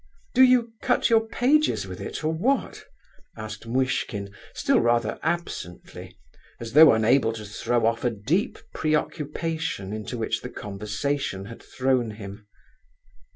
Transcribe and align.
"Do 0.33 0.41
you 0.41 0.73
cut 0.81 1.11
your 1.11 1.27
pages 1.27 1.85
with 1.85 2.01
it, 2.01 2.23
or 2.23 2.33
what?" 2.33 2.85
asked 3.37 3.67
Muishkin, 3.67 4.33
still 4.51 4.79
rather 4.79 5.19
absently, 5.21 6.17
as 6.59 6.73
though 6.73 6.93
unable 6.93 7.31
to 7.33 7.45
throw 7.45 7.85
off 7.85 8.03
a 8.03 8.09
deep 8.09 8.57
preoccupation 8.73 9.93
into 9.93 10.17
which 10.17 10.41
the 10.41 10.49
conversation 10.49 11.45
had 11.45 11.61
thrown 11.61 12.09
him. 12.09 12.47